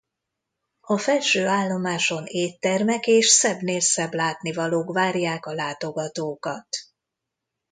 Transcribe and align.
A 0.81 0.97
felső 0.97 1.47
állomáson 1.47 2.23
éttermek 2.25 3.07
és 3.07 3.27
szebbnél 3.27 3.79
szebb 3.79 4.13
látnivalók 4.13 4.93
várják 4.93 5.45
a 5.45 5.53
látogatókat. 5.53 6.67